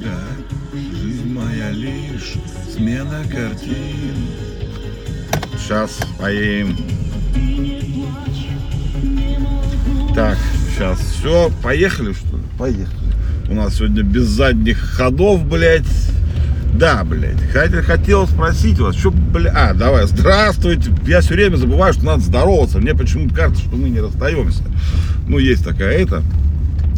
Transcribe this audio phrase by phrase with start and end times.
[0.00, 0.18] Да,
[0.72, 2.34] жизнь моя лишь
[2.72, 4.16] смена картин.
[5.58, 6.76] Сейчас поедем.
[10.14, 10.38] Так,
[10.70, 12.42] сейчас все, поехали что ли?
[12.58, 13.14] Поехали.
[13.48, 15.84] У нас сегодня без задних ходов, блядь.
[16.72, 17.40] Да, блядь.
[17.52, 19.52] Хотел, хотел спросить вас, что, бля...
[19.54, 20.90] А, давай, здравствуйте.
[21.06, 22.78] Я все время забываю, что надо здороваться.
[22.78, 24.64] Мне почему-то кажется, что мы не расстаемся.
[25.28, 26.22] Ну, есть такая это.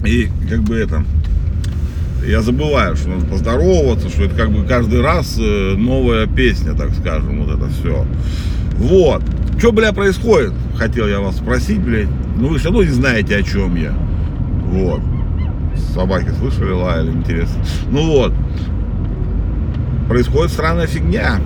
[0.05, 1.05] И как бы это...
[2.27, 6.91] Я забываю, что надо поздороваться, что это как бы каждый раз э, новая песня, так
[6.91, 8.05] скажем, вот это все.
[8.79, 9.23] Вот.
[9.59, 10.53] Что, бля, происходит?
[10.77, 12.09] Хотел я вас спросить, блядь.
[12.37, 13.95] Ну, вы все равно не знаете, о чем я.
[14.65, 15.01] Вот.
[15.95, 17.62] Собаки слышали, лаяли, интересно.
[17.91, 18.33] Ну вот.
[20.09, 21.39] Происходит странная фигня.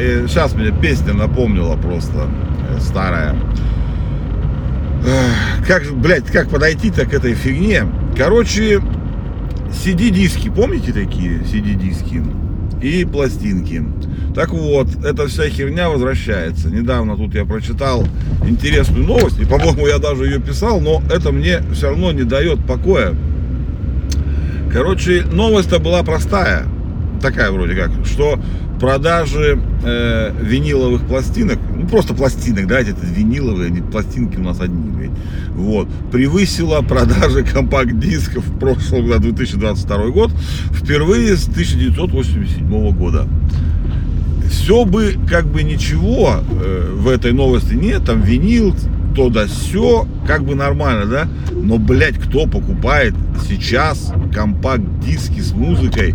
[0.00, 2.28] И сейчас мне песня напомнила просто
[2.70, 3.36] э, старая.
[5.68, 7.84] Как, блядь, как подойти-то к этой фигне?
[8.16, 8.80] Короче,
[9.74, 12.22] CD-диски, помните такие CD-диски?
[12.80, 13.82] И пластинки.
[14.34, 16.68] Так вот, эта вся херня возвращается.
[16.68, 18.04] Недавно тут я прочитал
[18.46, 22.64] интересную новость, и, по-моему, я даже ее писал, но это мне все равно не дает
[22.66, 23.14] покоя.
[24.72, 26.66] Короче, новость-то была простая,
[27.22, 28.38] такая вроде как, что
[28.84, 35.08] продажи э, виниловых пластинок, ну просто пластинок, да, это виниловые, они пластинки у нас одни,
[35.54, 40.32] вот, превысила продажи компакт-дисков в прошлом году, 2022 год,
[40.70, 43.26] впервые с 1987 года.
[44.50, 48.76] Все бы как бы ничего э, в этой новости нет, там винил,
[49.16, 51.28] то да все, как бы нормально, да?
[51.52, 53.14] Но, блядь, кто покупает
[53.48, 56.14] сейчас компакт-диски с музыкой?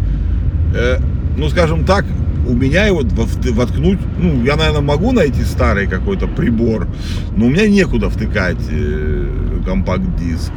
[0.75, 0.99] Э,
[1.35, 2.05] ну, скажем так,
[2.49, 6.87] у меня его воткнуть, ну, я, наверное, могу найти старый какой-то прибор,
[7.35, 9.27] но у меня некуда втыкать э,
[9.65, 10.51] компакт-диск.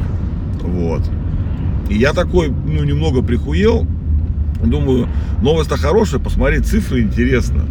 [0.61, 1.03] Вот.
[1.89, 3.85] И я такой, ну, немного прихуел.
[4.63, 5.07] Думаю,
[5.41, 7.65] новость-то хорошая, посмотреть цифры интересно.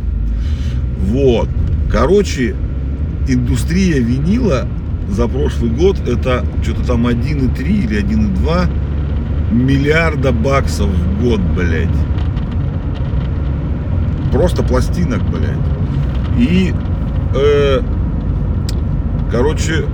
[0.98, 1.48] Вот.
[1.90, 2.54] Короче,
[3.26, 4.68] индустрия винила
[5.08, 11.88] за прошлый год это что-то там 1,3 или 1,2 миллиарда баксов в год, блядь.
[14.32, 15.58] Просто пластинок, блядь.
[16.38, 16.74] И,
[17.34, 17.80] э,
[19.30, 19.84] короче,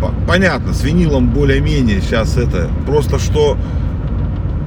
[0.00, 2.68] по- понятно, с винилом более-менее сейчас это.
[2.86, 3.56] Просто что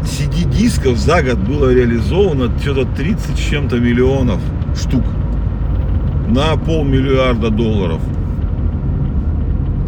[0.04, 4.40] CD-дисков за год было реализовано что-то 30 с чем-то миллионов
[4.76, 5.04] штук
[6.28, 8.02] на полмиллиарда долларов.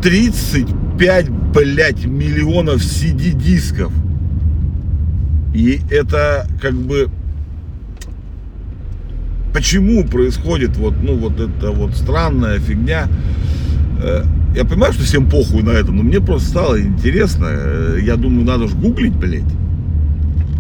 [0.04, 3.92] 35, блядь, миллионов CD-дисков.
[5.54, 7.10] И это как бы...
[9.54, 13.08] Почему происходит вот, ну, вот эта вот странная фигня?
[14.02, 14.24] Э,
[14.56, 17.48] Я понимаю, что всем похуй на это, но мне просто стало интересно.
[17.50, 19.44] Э, Я думаю, надо же гуглить, блядь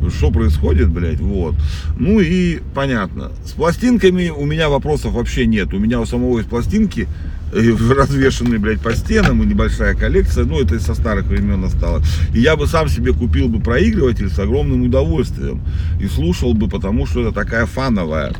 [0.09, 1.55] что происходит, блядь, вот.
[1.97, 3.31] Ну и понятно.
[3.45, 5.73] С пластинками у меня вопросов вообще нет.
[5.73, 7.07] У меня у самого есть пластинки,
[7.53, 12.05] э, развешенные, блядь, по стенам, и небольшая коллекция, ну, это со старых времен осталось.
[12.33, 15.61] И я бы сам себе купил бы проигрыватель с огромным удовольствием.
[16.01, 18.33] И слушал бы, потому что это такая фановая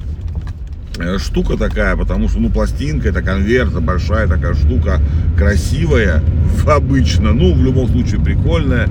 [1.18, 5.00] штука такая, потому что, ну, пластинка, это конверт, большая такая штука,
[5.38, 6.22] красивая,
[6.68, 8.88] обычно, ну, в любом случае прикольная,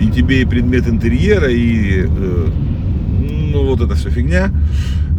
[0.00, 2.48] и тебе и предмет интерьера, и, э,
[3.52, 4.50] ну, вот эта вся фигня.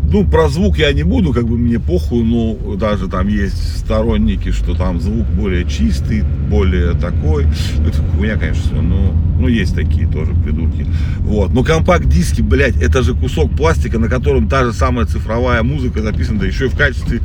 [0.09, 4.51] Ну, про звук я не буду, как бы мне похуй, но даже там есть сторонники,
[4.51, 7.45] что там звук более чистый, более такой.
[7.85, 10.85] Это хуйня, конечно, но ну, есть такие тоже придурки.
[11.19, 11.53] Вот.
[11.53, 16.39] Но компакт-диски, блядь, это же кусок пластика, на котором та же самая цифровая музыка записана,
[16.39, 17.21] да еще и в качестве,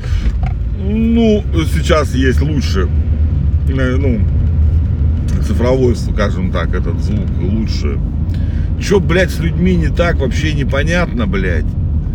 [0.79, 2.89] ну, сейчас есть лучше,
[3.69, 4.21] э, ну,
[5.43, 7.99] цифровой, скажем так, этот звук лучше.
[8.81, 11.67] Че, блядь, с людьми не так, вообще непонятно, блядь.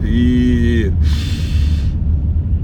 [0.05, 0.91] И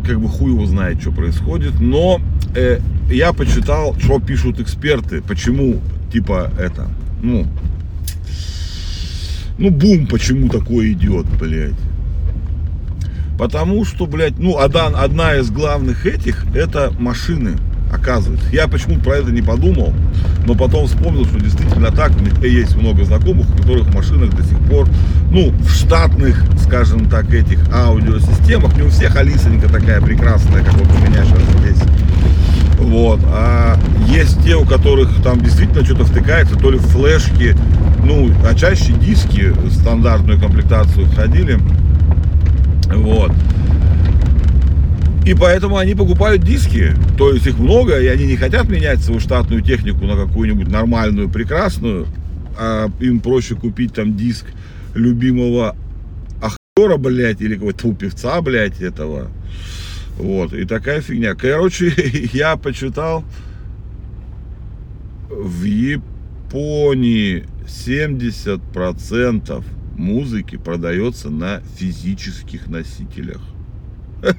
[0.06, 1.80] как бы хуй его знает, что происходит.
[1.80, 2.20] Но
[2.56, 2.80] э,
[3.10, 5.80] я почитал, что пишут эксперты, почему,
[6.12, 6.88] типа, это,
[7.24, 7.48] ну,
[9.58, 11.74] ну, бум, почему такое идет, блядь.
[13.38, 17.56] Потому что, блядь, ну, одна, одна из главных этих, это машины,
[17.92, 18.48] оказывается.
[18.52, 19.94] Я почему-то про это не подумал,
[20.46, 22.12] но потом вспомнил, что действительно так.
[22.12, 24.88] У меня есть много знакомых, у которых в машинах до сих пор,
[25.32, 30.90] ну, в штатных, скажем так, этих аудиосистемах, не у всех Алисонька такая прекрасная, как вот
[30.90, 31.84] у меня сейчас здесь.
[32.84, 33.20] Вот.
[33.26, 37.56] А есть те, у которых там действительно что-то втыкается, то ли флешки,
[38.04, 41.60] ну, а чаще диски в стандартную комплектацию входили.
[42.94, 43.32] Вот.
[45.26, 46.92] И поэтому они покупают диски.
[47.18, 51.30] То есть их много, и они не хотят менять свою штатную технику на какую-нибудь нормальную,
[51.30, 52.08] прекрасную.
[52.58, 54.46] а им проще купить там диск
[54.94, 55.76] любимого
[56.42, 59.30] актера, блядь, или какого-то певца, блядь, этого.
[60.18, 61.36] Вот, и такая фигня.
[61.36, 61.94] Короче,
[62.34, 63.24] я почитал,
[65.30, 69.64] в Японии 70%
[69.96, 73.42] музыки продается на физических носителях.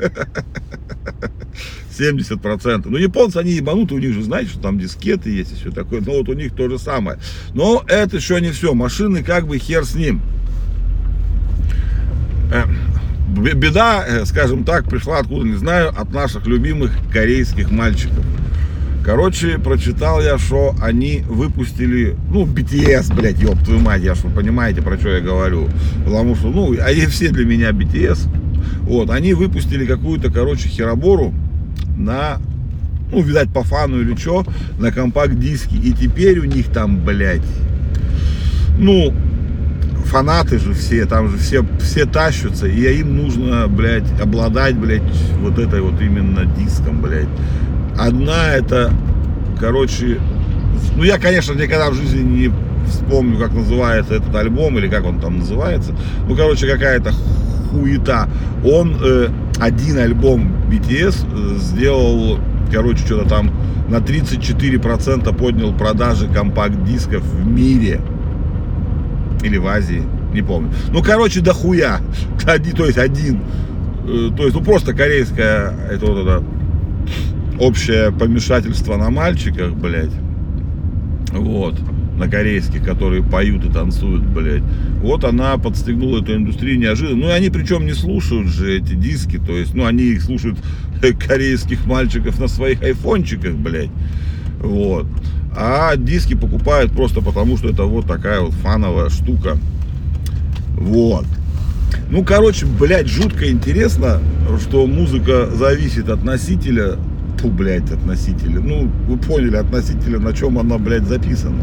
[1.99, 2.83] 70%.
[2.87, 6.01] Ну, японцы, они ебануты, у них же, знаете, что там дискеты есть и все такое.
[6.01, 7.19] Но вот у них то же самое.
[7.53, 8.75] Но это еще не все.
[8.75, 10.21] Машины как бы хер с ним.
[12.53, 12.65] Э,
[13.35, 18.25] беда, э, скажем так, пришла откуда не знаю, от наших любимых корейских мальчиков.
[19.05, 24.81] Короче, прочитал я, что они выпустили, ну, BTS, блядь, ёб твою мать, я что, понимаете,
[24.81, 25.69] про что я говорю.
[26.07, 28.29] Потому что, ну, они все для меня BTS.
[28.83, 31.35] Вот, они выпустили какую-то, короче, херобору
[31.99, 32.39] на,
[33.13, 34.47] ну, видать, по фану или что,
[34.79, 35.77] на компакт-диске.
[35.77, 37.43] И теперь у них там, блядь,
[38.79, 39.13] ну,
[40.15, 45.03] фанаты же все, там же все, все тащатся, и им нужно, блядь, обладать, блядь,
[45.41, 47.27] вот этой вот именно диском, блядь.
[47.99, 48.93] Одна это,
[49.59, 50.21] короче,
[50.95, 52.53] ну я, конечно, никогда в жизни не
[52.89, 55.97] вспомню, как называется этот альбом, или как он там называется.
[56.29, 57.11] Ну, короче, какая-то
[57.73, 58.29] хуета.
[58.65, 62.39] Он э, один альбом BTS э, сделал,
[62.73, 63.51] короче, что-то там
[63.89, 68.01] на 34% поднял продажи компакт-дисков в мире.
[69.45, 70.03] Или в Азии,
[70.33, 70.73] не помню.
[70.91, 72.01] Ну, короче, дохуя.
[72.47, 73.41] Один, то есть один.
[74.07, 76.45] Э, то есть, ну, просто корейская, это вот это
[77.61, 80.13] общее помешательство на мальчиках, блядь.
[81.33, 81.77] Вот
[82.17, 84.63] на корейских, которые поют и танцуют, блядь.
[85.01, 87.17] Вот она подстегнула эту индустрию неожиданно.
[87.17, 90.59] Ну и они причем не слушают же эти диски, то есть, ну они их слушают
[91.27, 93.91] корейских мальчиков на своих айфончиках, блядь.
[94.61, 95.07] Вот.
[95.57, 99.57] А диски покупают просто потому, что это вот такая вот фановая штука.
[100.77, 101.27] Вот.
[102.11, 104.21] Ну, короче, блядь, жутко интересно,
[104.61, 106.97] что музыка зависит от носителя.
[107.39, 108.61] Фу, блядь, от носителя.
[108.61, 111.63] Ну, вы поняли, от носителя, на чем она, блядь, записана.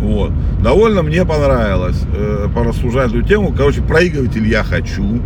[0.00, 0.32] Вот.
[0.62, 3.54] Довольно мне понравилось э, порассуждать эту тему.
[3.56, 5.20] Короче, проигрыватель я хочу.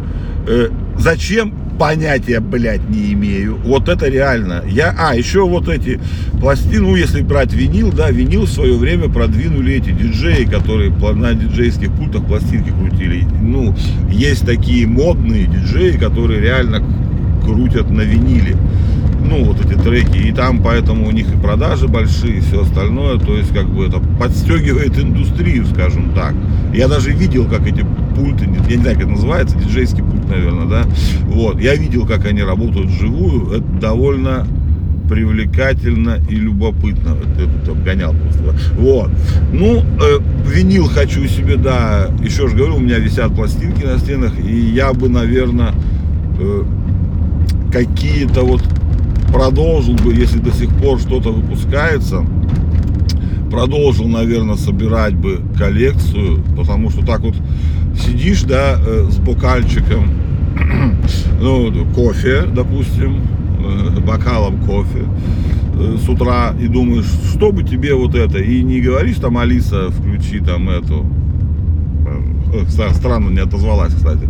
[0.46, 1.54] Э, зачем?
[1.78, 3.56] Понятия, блядь, не имею.
[3.64, 4.64] Вот это реально.
[4.68, 6.00] Я, а, еще вот эти
[6.40, 11.34] пластины, ну, если брать винил, да, винил в свое время продвинули эти диджеи, которые на
[11.34, 13.24] диджейских пультах пластинки крутили.
[13.40, 13.76] Ну,
[14.10, 16.82] есть такие модные диджеи, которые реально
[17.44, 18.56] крутят на виниле
[19.28, 23.18] ну, вот эти треки, и там поэтому у них и продажи большие, и все остальное,
[23.18, 26.34] то есть, как бы это подстегивает индустрию, скажем так.
[26.74, 27.84] Я даже видел, как эти
[28.16, 30.82] пульты, я не знаю, как это называется, диджейский пульт, наверное, да,
[31.26, 34.46] вот, я видел, как они работают вживую, это довольно
[35.08, 37.16] привлекательно и любопытно.
[37.16, 38.54] Это, это обгонял просто.
[38.78, 39.10] Вот.
[39.52, 44.38] Ну, э, винил хочу себе, да, еще же говорю, у меня висят пластинки на стенах,
[44.38, 45.72] и я бы, наверное,
[46.38, 46.62] э,
[47.72, 48.62] какие-то вот
[49.32, 52.24] продолжил бы, если до сих пор что-то выпускается,
[53.50, 57.34] продолжил, наверное, собирать бы коллекцию, потому что так вот
[57.98, 60.10] сидишь, да, э, с бокальчиком,
[61.40, 63.22] ну, кофе, допустим,
[63.58, 65.04] э, бокалом кофе
[65.74, 69.90] э, с утра и думаешь, что бы тебе вот это, и не говоришь там, Алиса,
[69.90, 71.06] включи там эту,
[72.90, 74.26] странно не отозвалась, кстати,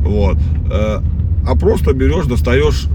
[0.00, 0.36] вот,
[0.70, 2.88] а просто берешь, достаешь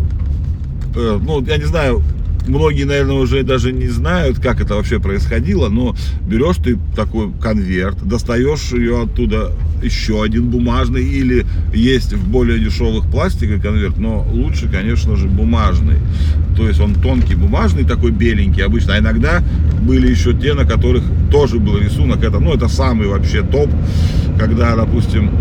[0.96, 2.02] ну, я не знаю,
[2.48, 7.98] многие, наверное, уже даже не знают, как это вообще происходило, но берешь ты такой конверт,
[8.04, 14.68] достаешь ее оттуда еще один бумажный, или есть в более дешевых пластиковый конверт, но лучше,
[14.68, 15.98] конечно же, бумажный.
[16.58, 19.42] То есть он тонкий бумажный, такой беленький обычно, а иногда
[19.82, 22.24] были еще те, на которых тоже был рисунок.
[22.24, 23.70] Это, ну, это самый вообще топ,
[24.38, 25.32] когда, допустим,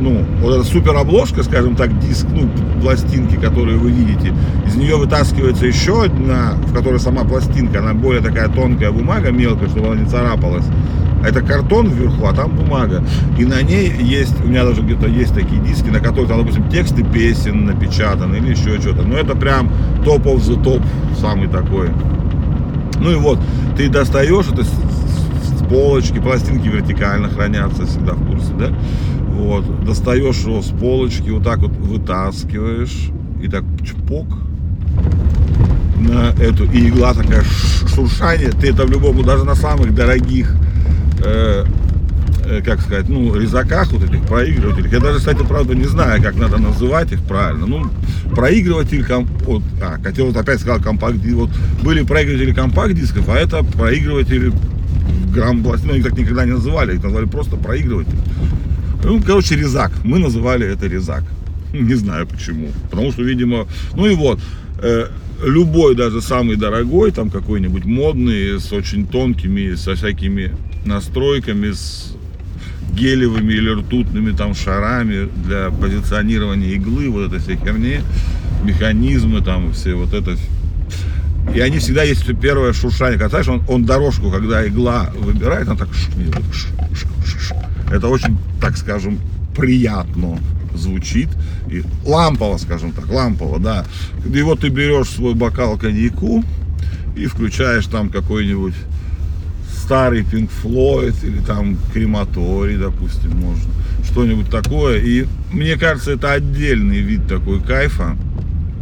[0.00, 2.48] ну, вот эта супер обложка, скажем так, диск, ну,
[2.80, 4.32] пластинки, которые вы видите,
[4.66, 9.68] из нее вытаскивается еще одна, в которой сама пластинка, она более такая тонкая бумага, мелкая,
[9.68, 10.66] чтобы она не царапалась.
[11.24, 13.02] Это картон вверху, а там бумага.
[13.38, 16.68] И на ней есть, у меня даже где-то есть такие диски, на которых, там, допустим,
[16.68, 19.02] тексты песен напечатаны или еще что-то.
[19.02, 19.68] Но это прям
[20.04, 20.80] топ of the топ,
[21.20, 21.90] самый такой.
[23.00, 23.40] Ну и вот,
[23.76, 24.70] ты достаешь это с,
[25.68, 28.68] полочки, пластинки вертикально хранятся всегда в курсе, да?
[29.38, 34.26] Вот, достаешь его с полочки, вот так вот вытаскиваешь, и так чпок,
[36.00, 37.44] на эту, и игла такая
[37.86, 40.52] шуршание, ты это в любом, даже на самых дорогих,
[41.24, 41.64] э,
[42.46, 44.90] э, как сказать, ну, резаках вот этих проигрывателей.
[44.90, 47.66] Я даже, кстати, правда, не знаю, как надо называть их правильно.
[47.66, 47.86] Ну,
[48.34, 51.50] проигрыватель, комп, вот, а, хотел вот опять сказал компакт вот
[51.84, 54.52] были проигрыватели компакт-дисков, а это проигрыватели
[55.32, 58.18] грамм ну их так никогда не называли, их назвали просто проигрыватель.
[59.04, 59.92] Ну, короче, резак.
[60.04, 61.24] Мы называли это резак.
[61.72, 62.68] Не знаю почему.
[62.90, 64.40] Потому что, видимо, ну и вот,
[64.82, 65.08] э,
[65.44, 72.14] любой, даже самый дорогой, там какой-нибудь модный, с очень тонкими, со всякими настройками, с
[72.92, 78.00] гелевыми или ртутными там шарами для позиционирования иглы, вот этой всей херни,
[78.64, 80.36] механизмы там, все вот это.
[81.54, 83.18] И они всегда есть первое шуршание.
[83.18, 85.88] Когда, знаешь, он, он дорожку, когда игла выбирает, она так
[87.90, 89.18] это очень, так скажем,
[89.56, 90.38] приятно
[90.74, 91.28] звучит.
[91.70, 93.84] И лампово, скажем так, лампово, да.
[94.32, 96.44] И вот ты берешь свой бокал коньяку
[97.16, 98.74] и включаешь там какой-нибудь
[99.88, 103.70] старый Pink Floyd или там крематорий, допустим, можно.
[104.04, 104.98] Что-нибудь такое.
[105.00, 108.16] И мне кажется, это отдельный вид такой кайфа.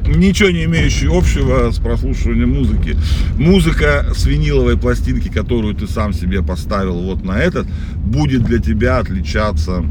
[0.09, 2.97] Ничего не имеющий общего с прослушиванием музыки.
[3.39, 8.99] Музыка с виниловой пластинки, которую ты сам себе поставил вот на этот, будет для тебя
[8.99, 9.85] отличаться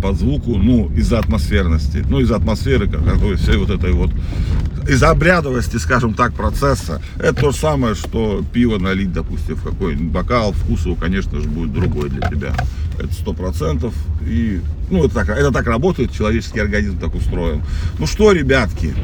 [0.00, 4.10] по звуку, ну, из-за атмосферности, ну, из-за атмосферы, которой всей вот этой вот
[4.88, 7.02] из-за обрядовости, скажем так, процесса.
[7.18, 11.48] Это то же самое, что пиво налить, допустим, в какой-нибудь бокал, вкус его, конечно же,
[11.48, 12.54] будет другой для тебя.
[12.98, 13.94] Это сто процентов.
[14.26, 14.60] И,
[14.90, 17.62] ну, это так, это так работает, человеческий организм так устроен.
[17.98, 18.94] Ну что, ребятки,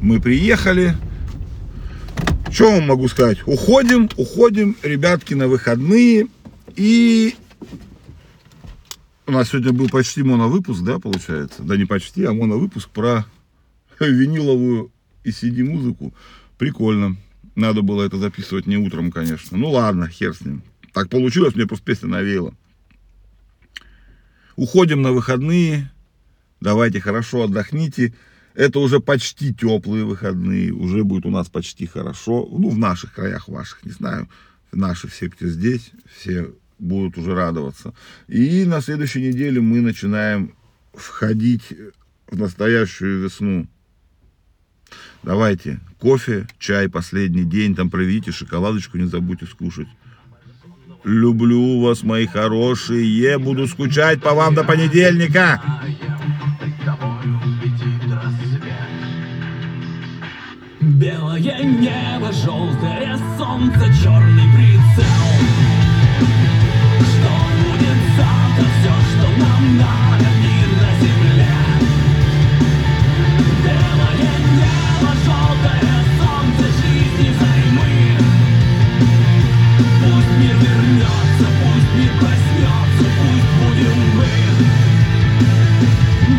[0.00, 0.94] мы приехали.
[2.50, 3.38] Что вам могу сказать?
[3.46, 6.26] Уходим, уходим, ребятки, на выходные.
[6.76, 7.34] И
[9.26, 11.62] у нас сегодня был почти моновыпуск, да, получается?
[11.62, 13.24] Да не почти, а моновыпуск про
[14.00, 14.90] виниловую
[15.24, 16.12] и CD-музыку.
[16.58, 17.16] Прикольно.
[17.54, 19.56] Надо было это записывать не утром, конечно.
[19.56, 20.62] Ну ладно, хер с ним.
[20.92, 22.54] Так получилось, мне просто песня навеяла.
[24.56, 25.90] Уходим на выходные.
[26.60, 28.14] Давайте хорошо отдохните.
[28.54, 30.72] Это уже почти теплые выходные.
[30.72, 32.48] Уже будет у нас почти хорошо.
[32.50, 34.28] Ну, в наших краях ваших, не знаю.
[34.72, 36.52] Наши все, кто здесь, все
[36.82, 37.94] будут уже радоваться.
[38.28, 40.54] И на следующей неделе мы начинаем
[40.92, 41.72] входить
[42.28, 43.66] в настоящую весну.
[45.22, 49.88] Давайте, кофе, чай, последний день, там проведите, шоколадочку не забудьте скушать.
[51.04, 55.62] Люблю вас, мои хорошие, буду скучать по вам до понедельника.
[60.80, 64.61] Белое небо, желтое солнце, черный